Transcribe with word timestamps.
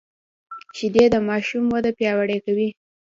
شیدې 0.77 1.05
د 1.13 1.15
ماشوم 1.29 1.65
وده 1.73 1.91
پیاوړې 1.97 2.37
کوي 2.45 2.69